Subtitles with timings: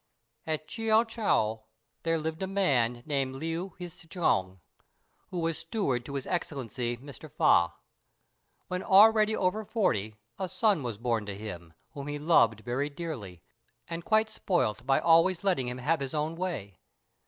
[0.47, 1.61] At Chiao chou
[2.01, 4.59] there lived a man named Liu Hsi ch'uan,
[5.29, 7.31] who was steward to His excellency Mr.
[7.31, 7.75] Fa.
[8.67, 13.43] When already over forty a son was born to him, whom he loved very dearly,
[13.87, 16.79] and quite spoilt by always letting him have his own way.